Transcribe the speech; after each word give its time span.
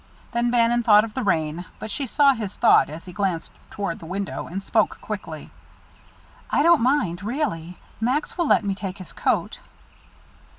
Then 0.31 0.49
Bannon 0.49 0.81
thought 0.81 1.03
of 1.03 1.13
the 1.13 1.21
rain, 1.21 1.65
but 1.77 1.91
she 1.91 2.07
saw 2.07 2.33
his 2.33 2.55
thought 2.57 2.89
as 2.89 3.05
he 3.05 3.13
glanced 3.13 3.51
toward 3.69 3.99
the 3.99 4.07
window, 4.07 4.47
and 4.47 4.63
spoke 4.63 4.97
quickly. 4.99 5.51
"I 6.49 6.63
don't 6.63 6.81
mind 6.81 7.21
really. 7.21 7.77
Max 7.99 8.35
will 8.35 8.47
let 8.47 8.63
me 8.65 8.73
take 8.73 8.97
his 8.97 9.13
coat." 9.13 9.59